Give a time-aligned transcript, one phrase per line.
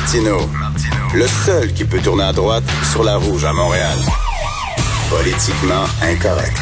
[0.00, 0.38] Martino,
[1.14, 3.98] le seul qui peut tourner à droite sur la rouge à Montréal.
[5.10, 6.56] Politiquement incorrect.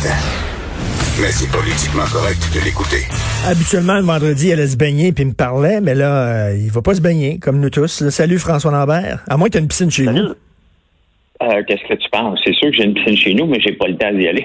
[1.20, 3.04] Mais c'est politiquement correct de l'écouter.
[3.46, 6.68] Habituellement, le vendredi, elle allait se baigner puis il me parlait, mais là, euh, il
[6.70, 8.00] va pas se baigner, comme nous tous.
[8.00, 9.20] Là, salut François Lambert.
[9.28, 10.20] À moins que tu aies une piscine chez Salut.
[10.20, 11.46] vous.
[11.46, 12.40] Euh, Qu'est-ce que tu penses?
[12.44, 14.44] C'est sûr que j'ai une piscine chez nous, mais j'ai pas le temps d'y aller.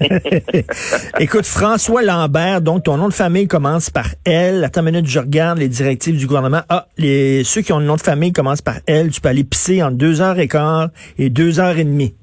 [1.20, 4.64] Écoute, François Lambert, donc ton nom de famille commence par L.
[4.64, 6.62] Attends une minute, je regarde les directives du gouvernement.
[6.68, 9.10] Ah, les, ceux qui ont le nom de famille commencent par L.
[9.10, 12.14] Tu peux aller pisser en deux heures et quart et deux heures et demie.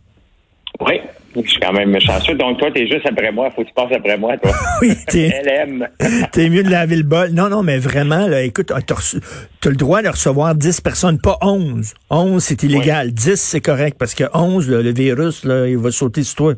[0.79, 0.99] oui,
[1.43, 2.35] je suis quand même chanceux.
[2.35, 3.51] Donc, toi, t'es juste après moi.
[3.51, 4.51] Faut que tu passes après moi, toi.
[4.81, 5.29] Oui, t'es,
[5.67, 5.87] LM.
[6.31, 7.29] t'es mieux de laver le bol.
[7.31, 9.19] Non, non, mais vraiment, là, écoute, t'as, reçu-
[9.61, 11.93] t'as le droit de recevoir 10 personnes, pas 11.
[12.09, 13.11] 11, c'est illégal.
[13.11, 16.53] 10, c'est correct, parce que 11, là, le virus, là, il va sauter sur toi.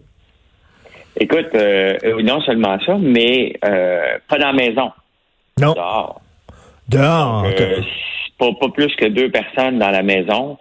[1.20, 4.92] Écoute, euh, euh, non seulement ça, mais euh, pas dans la maison.
[5.60, 6.22] Non, Dehors.
[6.90, 7.46] dehors.
[7.60, 7.82] Euh,
[8.40, 10.60] pas plus que deux personnes dans la maison.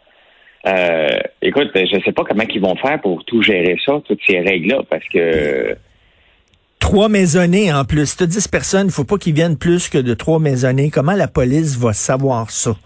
[0.66, 1.08] Euh,
[1.42, 4.82] écoute, je sais pas comment ils vont faire pour tout gérer ça, toutes ces règles-là,
[4.90, 5.76] parce que
[6.78, 8.06] Trois maisonnés en plus.
[8.10, 10.90] Si t'as 10 personnes, il faut pas qu'ils viennent plus que de trois maisonnés.
[10.90, 12.76] Comment la police va savoir ça?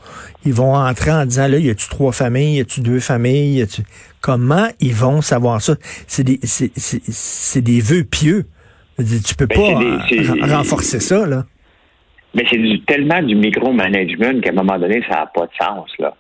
[0.47, 2.59] Ils vont entrer en disant, là, y a-tu trois familles?
[2.59, 3.59] Y a-tu deux familles?
[3.59, 3.83] Y a-tu...
[4.23, 5.75] Comment ils vont savoir ça?
[6.07, 8.47] C'est des, c'est, c'est, c'est des vœux pieux.
[8.97, 11.45] Tu peux Ben, pas des- renforcer ça, là.
[12.35, 15.91] Mais c'est du- tellement du micromanagement qu'à un moment donné, ça n'a pas de sens.
[15.99, 16.15] Là.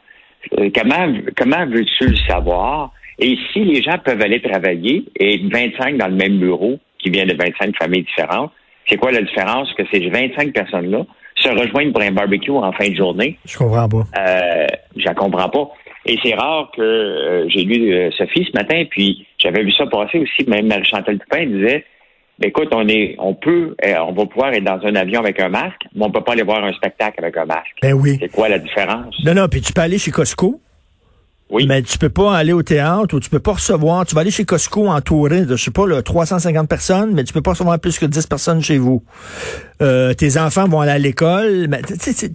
[0.59, 2.93] Euh, Comment, comment veux-tu le savoir?
[3.19, 7.11] Et si les gens peuvent aller travailler et être 25 dans le même bureau, qui
[7.11, 8.53] viennent de 25 familles différentes,
[8.89, 11.05] c'est quoi la différence que ces 25 personnes-là
[11.37, 13.39] se rejoignent pour un barbecue en fin de journée?
[13.45, 14.05] Je comprends pas.
[14.19, 15.71] Euh, je la comprends pas.
[16.07, 19.87] Et c'est rare que euh, j'ai lu euh, Sophie ce matin, puis j'avais vu ça
[19.87, 21.85] passer aussi, même Marie-Chantal Toupin disait
[22.49, 25.49] écoute, on est on peut euh, on va pouvoir être dans un avion avec un
[25.49, 27.77] masque, mais on peut pas aller voir un spectacle avec un masque.
[27.83, 28.19] Ben oui.
[28.21, 29.15] C'est quoi la différence?
[29.25, 30.61] Non, non, puis tu peux aller chez Costco,
[31.51, 31.67] Oui.
[31.67, 34.07] mais tu peux pas aller au théâtre ou tu peux pas recevoir.
[34.07, 37.33] Tu vas aller chez Costco entouré de, je sais pas, là, 350 personnes, mais tu
[37.33, 39.03] peux pas recevoir plus que 10 personnes chez vous.
[39.83, 41.67] Euh, tes enfants vont aller à l'école.
[41.69, 41.81] Mais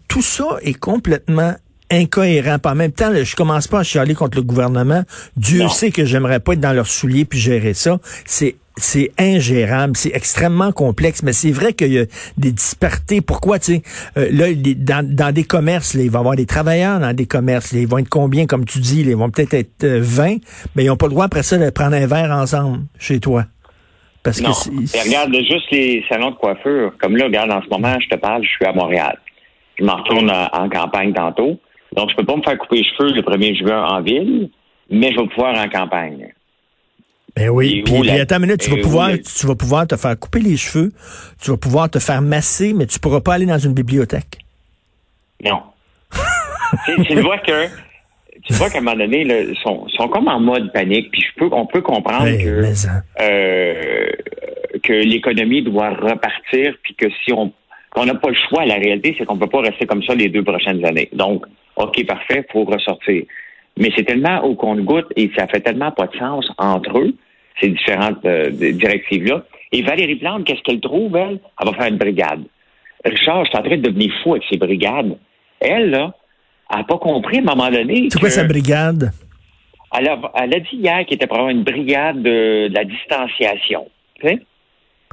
[0.07, 1.53] tout ça est complètement
[1.91, 2.57] incohérent.
[2.65, 5.03] En même temps, là, je commence pas à chialer contre le gouvernement.
[5.37, 5.69] Dieu Non.
[5.69, 7.99] sait que j'aimerais pas être dans leurs souliers puis gérer ça.
[8.25, 12.05] C'est c'est ingérable, c'est extrêmement complexe, mais c'est vrai qu'il y a
[12.37, 13.21] des disparités.
[13.21, 13.81] Pourquoi, tu sais,
[14.17, 17.13] euh, là, les- dans, dans des commerces, là, il va y avoir des travailleurs dans
[17.13, 19.83] des commerces, là, ils vont être combien, comme tu dis, là, ils vont peut-être être
[19.83, 20.37] euh, 20,
[20.75, 23.45] mais ils n'ont pas le droit après ça de prendre un verre ensemble chez toi.
[24.23, 24.51] Parce Non.
[24.51, 26.91] que regarde juste les salons de coiffure.
[26.99, 29.17] Comme là, regarde, en ce moment, je te parle, je suis à Montréal.
[29.79, 31.59] Je m'en retourne en, en campagne tantôt.
[31.95, 34.49] Donc, je peux pas me faire couper les cheveux le 1er juin en ville,
[34.89, 36.33] mais je vais pouvoir en campagne.
[37.35, 37.83] Ben oui.
[37.85, 40.39] Puis, la- attends une minute, tu vas pouvoir, la- tu vas pouvoir te faire couper
[40.39, 40.91] les cheveux,
[41.41, 44.39] tu vas pouvoir te faire masser, mais tu pourras pas aller dans une bibliothèque.
[45.43, 45.61] Non.
[47.07, 47.67] tu, vois que
[48.45, 51.11] tu vois qu'à un moment donné, ils sont, sont comme en mode panique.
[51.11, 53.03] Puis je peux, on peut comprendre Ben, que hein.
[53.21, 54.09] euh,
[54.81, 57.51] que l'économie doit repartir, puis que si on
[57.95, 60.27] qu'on n'a pas le choix, la réalité, c'est qu'on peut pas rester comme ça les
[60.27, 61.07] deux prochaines années.
[61.13, 61.45] Donc,
[61.77, 63.23] ok, parfait, faut ressortir.
[63.77, 67.13] Mais c'est tellement au compte-goutte et ça fait tellement pas de sens entre eux,
[67.59, 69.43] ces différentes euh, directives-là.
[69.71, 71.39] Et Valérie Plante, qu'est-ce qu'elle trouve, elle?
[71.59, 72.43] Elle va faire une brigade.
[73.03, 75.17] Richard, je suis en train de devenir fou avec ces brigades.
[75.59, 76.13] Elle, là,
[76.71, 78.07] elle n'a pas compris à un moment donné.
[78.09, 79.11] C'est quoi sa brigade?
[79.97, 82.83] elle a, elle a dit hier qu'il était pour avoir une brigade de, de la
[82.83, 83.87] distanciation.
[84.19, 84.39] tu sais?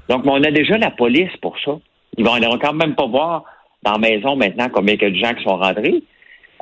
[0.08, 1.78] Donc, on a déjà la police pour ça.
[2.16, 3.44] Ils vont, vont quand même pas voir
[3.82, 6.02] dans la maison maintenant combien il y a de gens qui sont rentrés.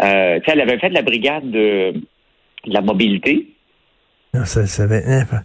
[0.03, 1.93] Euh, tu sais, elle avait fait la brigade de,
[2.67, 3.47] de la mobilité.
[4.35, 5.43] Non, ça, ça va- pas-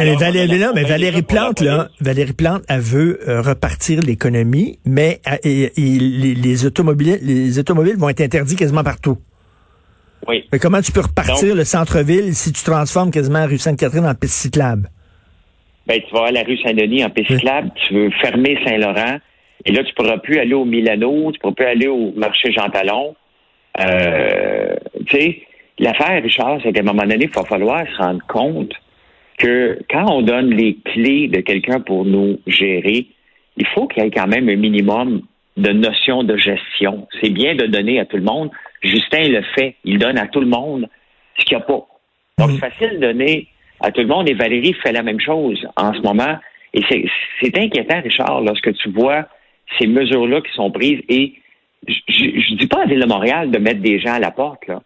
[0.00, 1.88] Alors, Valérie, là, mais Valérie Plante, là.
[2.00, 7.58] Valérie Plante, elle veut euh, repartir l'économie, mais euh, et- et les, les automobiles, les
[7.58, 9.18] automobiles vont être interdits quasiment partout.
[10.28, 10.44] Oui.
[10.52, 14.04] Mais comment tu peux repartir Donc- le centre-ville si tu transformes quasiment la rue Sainte-Catherine
[14.06, 14.90] en piste cyclable?
[15.86, 19.18] Ben, tu vas à la rue Saint-Denis en piste cyclable, tu veux fermer Saint-Laurent,
[19.64, 22.68] et là, tu pourras plus aller au Milano, tu pourras plus aller au marché Jean
[22.68, 23.14] Talon.
[23.80, 24.74] Euh,
[25.06, 25.42] tu sais,
[25.78, 28.72] l'affaire, Richard, c'est qu'à un moment donné, il va falloir se rendre compte
[29.38, 33.06] que quand on donne les clés de quelqu'un pour nous gérer,
[33.56, 35.22] il faut qu'il y ait quand même un minimum
[35.56, 37.08] de notion de gestion.
[37.20, 38.50] C'est bien de donner à tout le monde.
[38.82, 39.76] Justin le fait.
[39.84, 40.88] Il donne à tout le monde
[41.38, 41.86] ce qu'il n'y a pas.
[42.38, 43.48] Donc, c'est facile de donner
[43.80, 46.38] à tout le monde et Valérie fait la même chose en ce moment.
[46.72, 46.82] Et
[47.40, 49.26] c'est inquiétant, Richard, lorsque tu vois
[49.78, 51.00] ces mesures-là qui sont prises.
[51.08, 51.34] Et
[51.86, 54.66] je ne dis pas à Ville de Montréal de mettre des gens à la porte,
[54.68, 54.80] là.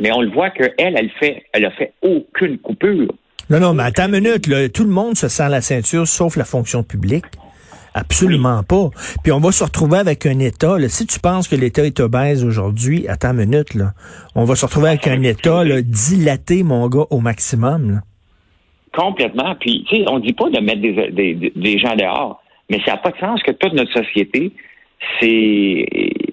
[0.00, 3.08] Mais on le voit qu'elle, elle fait, elle a fait aucune coupure.
[3.50, 4.68] Non, non, mais attends une minute, là.
[4.68, 7.26] Tout le monde se sent la ceinture sauf la fonction publique.
[7.94, 8.90] Absolument pas.
[9.22, 10.78] Puis on va se retrouver avec un État.
[10.78, 13.92] Là, si tu penses que l'État est obèse aujourd'hui, attends une minute, là.
[14.34, 17.92] On va se retrouver avec un État là, dilaté, mon gars, au maximum.
[17.92, 18.00] Là.
[18.96, 19.54] Complètement.
[19.60, 22.92] Puis, tu sais, on dit pas de mettre des, des, des gens dehors, mais ça
[22.92, 24.52] n'a pas de sens que toute notre société
[25.20, 25.86] c'est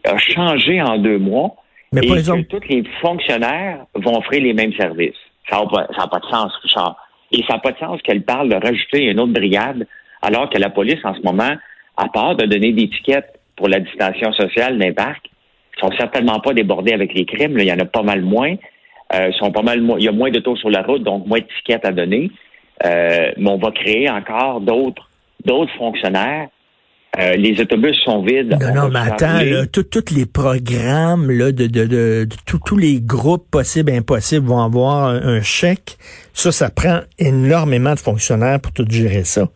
[0.06, 1.56] a changé en deux mois
[1.92, 5.16] mais et que tous les fonctionnaires vont offrir les mêmes services.
[5.50, 6.96] Ça n'a pas, pas de sens, Richard.
[7.32, 9.88] Et ça n'a pas de sens qu'elle parle de rajouter une autre brigade
[10.22, 11.56] alors que la police, en ce moment,
[11.98, 15.30] à part de donner des tickets pour la distanciation sociale des parcs,
[15.80, 17.58] sont certainement pas débordés avec les crimes.
[17.58, 18.56] il y en a pas mal moins.
[19.14, 21.40] Euh, sont pas mal il y a moins de taux sur la route, donc moins
[21.40, 22.32] de tickets à donner.
[22.86, 25.10] Euh, mais on va créer encore d'autres
[25.44, 26.48] d'autres fonctionnaires.
[27.20, 28.58] Euh, les autobus sont vides.
[28.62, 29.42] Non, non, mais attends,
[29.72, 35.08] tous les programmes là, de, de, de, tous les groupes possibles et impossibles vont avoir
[35.08, 35.98] un, chèque.
[36.34, 39.50] Ça, ça prend énormément de fonctionnaires pour tout gérer ça.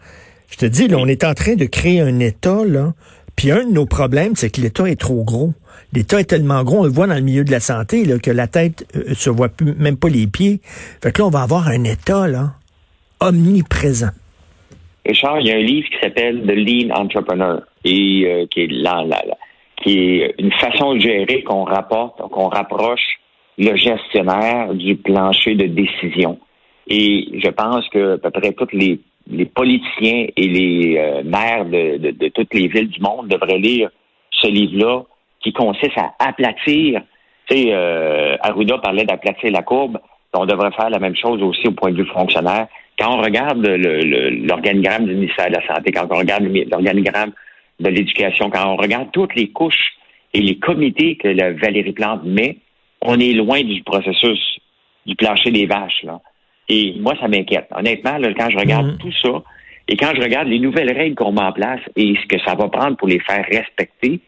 [0.49, 2.93] Je te dis, là, on est en train de créer un État, là.
[3.37, 5.53] Puis un de nos problèmes, c'est que l'État est trop gros.
[5.93, 8.31] L'État est tellement gros, on le voit dans le milieu de la santé, là, que
[8.31, 10.59] la tête euh, se voit plus, même pas les pieds.
[11.01, 12.53] Fait que là, on va avoir un État, là,
[13.21, 14.11] omniprésent.
[15.05, 18.71] Richard, il y a un livre qui s'appelle The Lean Entrepreneur et euh, qui est
[18.71, 19.21] là, là,
[19.81, 23.19] qui est une façon de gérer qu'on rapporte, qu'on rapproche
[23.57, 26.39] le gestionnaire du plancher de décision.
[26.87, 28.99] Et je pense que à peu près tous les,
[29.29, 33.59] les politiciens et les euh, maires de, de, de, toutes les villes du monde devraient
[33.59, 33.89] lire
[34.31, 35.03] ce livre-là
[35.41, 37.01] qui consiste à aplatir.
[37.47, 39.99] Tu sais, euh, Arruda parlait d'aplatir la courbe.
[40.33, 42.67] On devrait faire la même chose aussi au point de vue fonctionnaire
[42.99, 47.31] quand on regarde l'organigramme du ministère de la Santé, quand on regarde l'organigramme
[47.79, 49.93] de l'éducation, quand on regarde toutes les couches
[50.33, 52.57] et les comités que la Valérie Plante met,
[53.01, 54.59] on est loin du processus
[55.05, 56.03] du plancher des vaches.
[56.03, 56.19] Là.
[56.69, 57.67] Et moi, ça m'inquiète.
[57.75, 58.97] Honnêtement, quand je regarde mm-hmm.
[58.97, 59.43] tout ça,
[59.87, 62.55] et quand je regarde les nouvelles règles qu'on met en place et ce que ça
[62.55, 64.19] va prendre pour les faire respecter,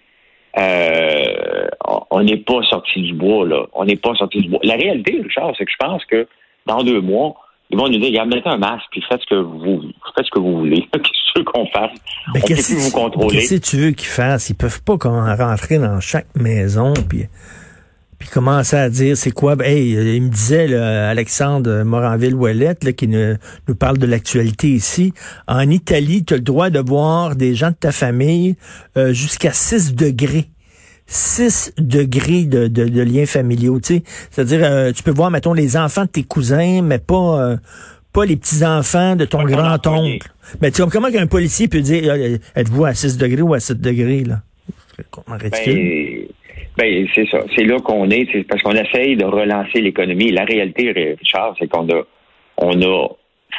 [0.60, 1.68] euh,
[2.12, 3.66] on n'est pas sorti du bois, là.
[3.74, 4.60] On n'est pas sorti du bois.
[4.64, 6.28] La réalité, Richard, c'est que je pense que
[6.66, 7.36] dans deux mois,
[7.70, 9.82] ils vont nous dire, mettez un masque, puis faites ce que vous,
[10.16, 10.88] faites ce que vous voulez.
[10.94, 11.92] Qu'est-ce qu'on fasse?
[12.34, 13.38] Mais on peut plus vous contrôler.
[13.38, 14.50] Qu'est-ce que tu veux qu'ils fassent?
[14.50, 17.26] Ils peuvent pas rentrer dans chaque maison, puis
[18.20, 19.56] puis commencer à dire c'est quoi?
[19.64, 25.14] Hey il me disait Alexandre Moranville Ouellette qui nous parle de l'actualité ici
[25.48, 28.56] en Italie tu as le droit de voir des gens de ta famille
[28.98, 30.50] euh, jusqu'à 6 degrés
[31.08, 34.04] 6 degrés de, de, de liens familiaux, tu sais.
[34.30, 37.58] C'est-à-dire, euh, tu peux voir, mettons, les enfants de tes cousins, mais pas, euh,
[38.14, 40.28] pas les petits-enfants de ton grand-oncle.
[40.62, 43.80] Mais tu comment qu'un policier peut dire, euh, êtes-vous à 6 degrés ou à 7
[43.80, 44.42] degrés, là?
[45.28, 45.50] Ben,
[46.78, 47.40] ben c'est ça.
[47.56, 48.28] C'est là qu'on est.
[48.32, 50.32] C'est parce qu'on essaye de relancer l'économie.
[50.32, 52.02] La réalité, Richard, c'est qu'on a,
[52.58, 53.08] on a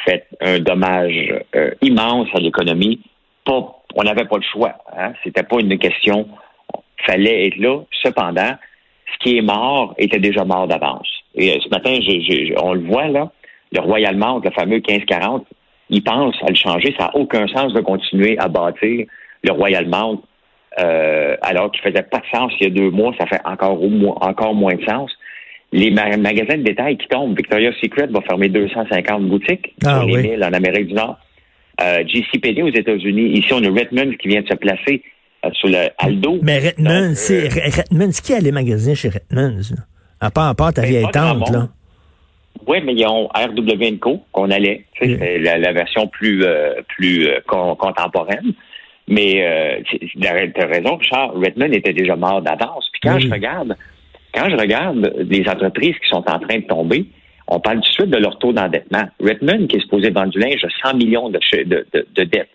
[0.05, 1.33] fait un dommage
[1.81, 2.99] immense à l'économie.
[3.95, 4.75] On n'avait pas le choix.
[4.97, 5.13] Hein?
[5.23, 6.27] C'était pas une question
[7.05, 7.81] fallait être là.
[8.03, 8.55] Cependant,
[9.13, 11.07] ce qui est mort était déjà mort d'avance.
[11.35, 11.97] Et euh, ce matin,
[12.61, 13.31] on le voit là,
[13.71, 15.45] le Royal Mount, le fameux 1540,
[15.89, 16.93] il pense à le changer.
[16.97, 19.05] Ça n'a aucun sens de continuer à bâtir
[19.43, 20.21] le Royal Mount
[20.79, 23.13] euh, alors qu'il faisait pas de sens il y a deux mois.
[23.19, 23.79] Ça fait encore,
[24.21, 25.11] encore moins de sens.
[25.71, 30.37] Les magasins de détail qui tombent, Victoria's Secret va fermer 250 boutiques ah, sur les
[30.37, 31.19] en Amérique du Nord.
[31.81, 33.37] Euh, JCPD aux États-Unis.
[33.37, 35.03] Ici, on a Redmond qui vient de se placer
[35.53, 36.39] sur le Aldo.
[36.41, 39.61] Mais Redmond, c'est euh, Redmond, qui a les magasins chez Redmond?
[40.19, 41.69] À part, à part ta vieille tante, là.
[42.67, 44.85] Oui, mais ils ont RW Co qu'on allait.
[44.99, 48.53] C'est la, version plus euh, plus contemporaine.
[49.07, 52.87] Mais euh, tu as raison, Charles, Redmond était déjà mort d'avance.
[52.91, 53.75] Puis quand je regarde,
[54.33, 57.05] quand je regarde les entreprises qui sont en train de tomber,
[57.47, 59.09] on parle tout de suite de leur taux d'endettement.
[59.19, 62.49] Redmond, qui est supposé vendre du linge, a 100 millions de, de, de, de dettes.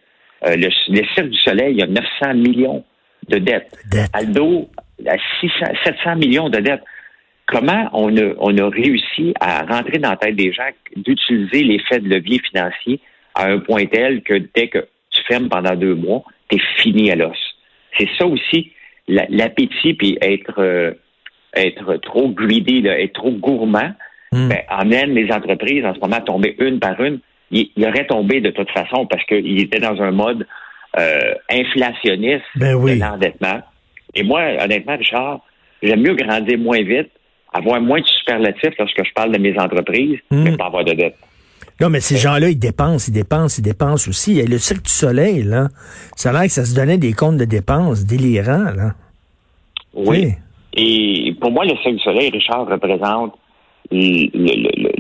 [0.47, 0.71] Euh, le,
[1.15, 2.85] Cirque du Soleil, il y a 900 millions
[3.29, 3.77] de dettes.
[4.13, 4.69] Aldo
[5.07, 6.83] a 600, 700 millions de dettes.
[7.47, 12.01] Comment on a, on a réussi à rentrer dans la tête des gens d'utiliser l'effet
[12.01, 13.01] de levier financier
[13.35, 17.11] à un point tel que dès que tu fermes pendant deux mois, tu es fini
[17.11, 17.37] à l'os?
[17.99, 18.73] C'est ça aussi,
[19.09, 20.93] l'appétit, puis être, euh,
[21.55, 23.93] être trop greedy, être trop gourmand,
[24.33, 27.21] ben, amène les entreprises en ce moment à tomber une par une
[27.77, 30.47] il, aurait tombé de toute façon parce qu'il était dans un mode
[30.99, 32.97] euh, inflationniste Ben oui.
[32.97, 33.61] de l'endettement.
[34.15, 35.41] Et moi, honnêtement, Richard,
[35.83, 37.11] j'aime mieux grandir moins vite,
[37.53, 40.43] avoir moins de superlatifs lorsque je parle de mes entreprises, Mm.
[40.43, 41.17] mais pas avoir de dette.
[41.81, 44.39] Non, mais ces gens-là, ils dépensent, ils dépensent, ils dépensent aussi.
[44.39, 45.69] Et le Cirque du Soleil, là,
[46.15, 48.95] ça a l'air que ça se donnait des comptes de dépenses délirants, là.
[49.95, 50.07] Oui.
[50.19, 50.33] Oui.
[50.77, 53.35] Et pour moi, le Cirque du Soleil, Richard, représente
[53.91, 54.93] le, le- le-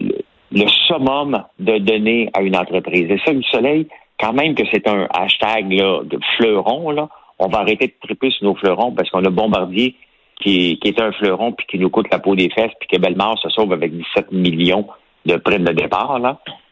[0.54, 3.08] le- summum de donner à une entreprise.
[3.08, 3.87] Le Cirque du Soleil,
[4.18, 7.08] quand même que c'est un hashtag de fleuron,
[7.38, 9.96] on va arrêter de triper sur nos fleurons parce qu'on a Bombardier
[10.40, 13.38] qui, est un fleuron puis qui nous coûte la peau des fesses puis que Bellemare
[13.38, 14.87] se sauve avec 17 millions
[15.26, 16.20] de primes de départ.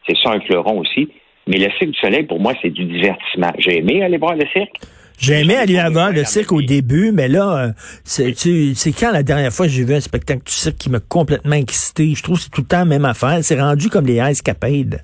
[0.07, 1.09] C'est ça un fleuron aussi.
[1.47, 3.51] Mais le Cirque du Soleil, pour moi, c'est du divertissement.
[3.57, 4.79] J'ai aimé aller voir le cirque.
[5.19, 7.71] J'ai aimé aller ai voir le cirque au début, mais là, euh,
[8.03, 11.55] c'est quand la dernière fois que j'ai vu un spectacle du cirque qui m'a complètement
[11.55, 12.13] excité?
[12.15, 13.39] Je trouve que c'est tout le temps la même affaire.
[13.41, 15.01] C'est rendu comme les Ice Capades.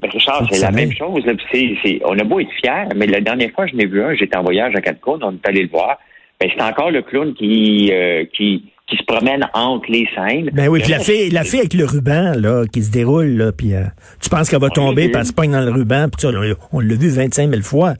[0.00, 1.22] Ben, Richard, C'est la même chose.
[1.52, 4.14] c'est- c'est- on a beau être fiers, mais la dernière fois, je n'ai vu un,
[4.14, 5.98] j'étais en voyage à Cancun, on est allé le voir.
[6.40, 10.50] Ben, c'est encore le clown qui, euh, qui, qui se promène entre les scènes.
[10.52, 13.36] Ben oui, puis la Le fille, la fille avec le ruban, là, qui se déroule,
[13.36, 13.82] là, puis euh,
[14.20, 16.26] tu penses qu'elle va tomber, l'a puis elle se pogne dans le ruban, puis
[16.72, 17.94] on l'a vu 25 000 fois.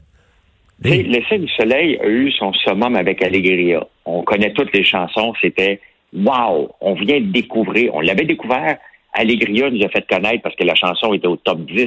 [0.82, 3.86] Tu sais, Le Cirque du Soleil a eu son summum avec Allegria.
[4.04, 5.32] On connaît toutes les chansons.
[5.40, 5.80] C'était
[6.14, 6.70] Wow!
[6.80, 7.94] On vient de découvrir.
[7.94, 8.76] On l'avait découvert.
[9.14, 11.86] Allegria nous a fait connaître parce que la chanson était au top 10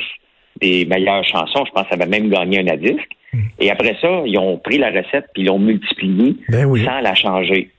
[0.61, 1.65] des meilleures chansons.
[1.65, 3.11] Je pense qu'elle avait même gagné un à disque.
[3.59, 6.85] Et après ça, ils ont pris la recette puis ils l'ont multipliée Ben oui.
[6.85, 7.69] sans la changer.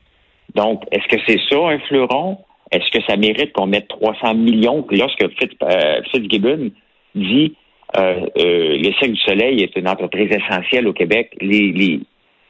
[0.54, 2.38] Donc, est-ce que c'est ça un fleuron?
[2.72, 4.86] Est-ce que ça mérite qu'on mette 300 millions?
[4.90, 6.70] Lorsque Fitz, euh, Fitzgibbon
[7.14, 7.54] dit
[7.96, 12.00] euh, euh, le Cirque du Soleil est une entreprise essentielle au Québec, les, les,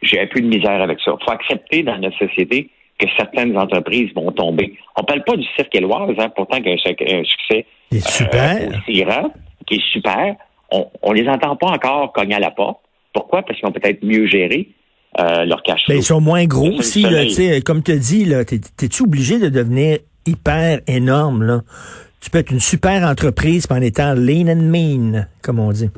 [0.02, 1.12] j'ai un peu de misère avec ça.
[1.21, 4.75] Il faut accepter dans notre société que certaines entreprises vont tomber.
[4.97, 7.66] On parle pas du Cirque Éloise, hein, pourtant qu'il y a un, suc- un succès
[8.00, 8.57] super.
[8.62, 9.31] euh, aussi grand,
[9.66, 10.35] qui est super.
[10.73, 12.78] On, on les entend pas encore cogner à la porte.
[13.12, 13.43] Pourquoi?
[13.43, 14.69] Parce qu'ils ont peut-être mieux géré
[15.21, 15.83] euh, leur cash.
[15.88, 17.25] Ben, ils sont moins gros aussi, là,
[17.64, 18.26] comme tu dis,
[18.76, 21.61] t'es-tu obligé de devenir hyper énorme, là?
[22.26, 25.88] Tu peux être une super entreprise en étant lean and mean, comme on dit.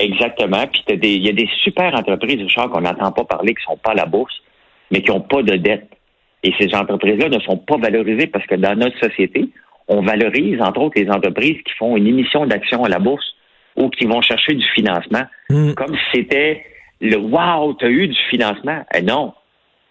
[0.00, 0.66] Exactement.
[0.66, 3.92] Puis il y a des super entreprises, Richard, qu'on n'entend pas parler, qui sont pas
[3.92, 4.34] à la bourse,
[4.90, 5.88] mais qui n'ont pas de dette.
[6.42, 9.48] Et ces entreprises-là ne sont pas valorisées parce que dans notre société,
[9.86, 13.36] on valorise, entre autres, les entreprises qui font une émission d'action à la bourse
[13.76, 15.74] ou qui vont chercher du financement, Mm.
[15.74, 16.64] comme si c'était
[17.00, 18.84] le wow, tu as eu du financement.
[18.92, 19.32] Eh non.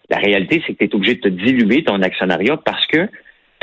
[0.10, 3.08] La réalité, c'est que tu es obligé de te diluer ton actionnariat parce que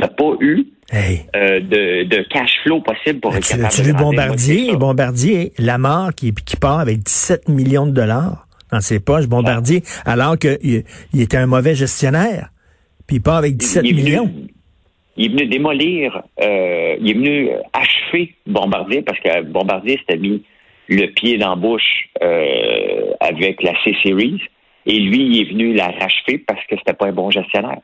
[0.03, 1.21] tu n'as pas eu Hey.
[1.35, 4.71] euh, de, de cash flow possible pour être Tu capable de vu Bombardier?
[4.73, 4.77] ça?
[4.77, 10.39] Bombardier, Lamar qui, qui part avec 17 millions de dollars dans ses poches, Bombardier, alors
[10.39, 12.51] qu'il il était un mauvais gestionnaire.
[13.07, 14.33] Puis il part avec 17 il venu- millions.
[15.17, 20.43] il est venu démolir, euh, il est venu achever Bombardier parce que Bombardier s'était mis
[20.89, 24.41] le pied dans la bouche euh, avec la C-Series
[24.85, 27.79] et lui, il est venu la rachever parce que c'était pas un bon gestionnaire.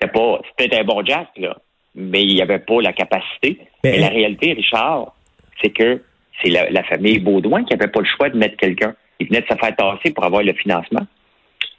[0.00, 1.56] C'était pas, c'était un bon Jack, là,
[1.94, 3.58] mais il n'y avait pas la capacité.
[3.84, 5.14] Mais- Mais la réalité, Richard,
[5.62, 6.00] c'est que
[6.42, 8.94] c'est la, la famille Baudouin qui n'avait pas le choix de mettre quelqu'un.
[9.18, 11.06] Il venait de se faire tasser pour avoir le financement.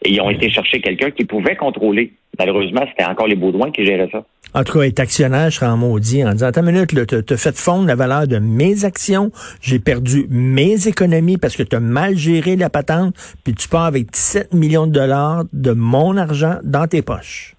[0.03, 2.13] Et ils ont été chercher quelqu'un qui pouvait contrôler.
[2.37, 4.23] Malheureusement, c'était encore les Baudouins qui géraient ça.
[4.53, 6.89] En tout cas, être actionnaire, je serais en maudit en disant, attends une minute,
[7.25, 11.63] tu as fait fondre la valeur de mes actions, j'ai perdu mes économies parce que
[11.63, 15.71] tu as mal géré la patente, puis tu pars avec 17 millions de dollars de
[15.71, 17.50] mon argent dans tes poches.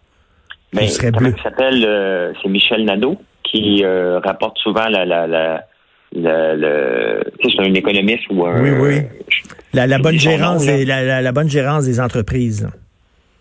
[0.73, 1.85] Mais serais comment il s'appelle?
[1.87, 5.65] euh, c'est Michel Nadeau qui euh, rapporte souvent la, la, la,
[6.15, 8.61] la- le- tu sais, c'est un économiste ou un.
[8.63, 9.03] Oui, oui.
[9.75, 12.69] La, la bonne gérance, des, la, bonne gérance des entreprises.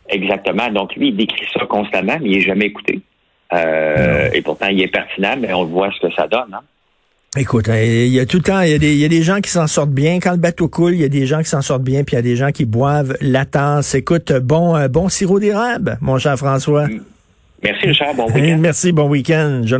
[0.09, 0.69] Exactement.
[0.69, 3.01] Donc lui, il décrit ça constamment, mais il n'est jamais écouté.
[3.53, 6.53] Euh, et pourtant, il est pertinent, mais on voit ce que ça donne.
[6.53, 6.61] Hein?
[7.37, 9.09] Écoute, euh, il y a tout le temps, il y a des, il y a
[9.09, 10.19] des gens qui s'en sortent bien.
[10.19, 12.17] Quand le bateau coule, il y a des gens qui s'en sortent bien, puis il
[12.17, 13.95] y a des gens qui boivent la tasse.
[13.95, 16.87] Écoute, bon, euh, bon sirop d'érable, mon cher François.
[17.63, 18.15] Merci, Richard.
[18.15, 18.57] Bon week-end.
[18.59, 19.61] Merci, bon week-end.